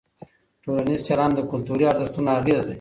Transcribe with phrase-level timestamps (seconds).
[0.63, 2.69] ټولنیز چلند د کلتوري ارزښتونو اغېز دی.